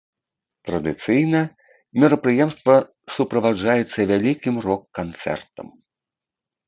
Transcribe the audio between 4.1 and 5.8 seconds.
вялікім рок-канцэртам.